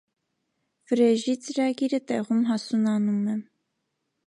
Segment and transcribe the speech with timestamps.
[0.91, 3.39] Վրեժի ծրագիրը տեղում հասունանում է։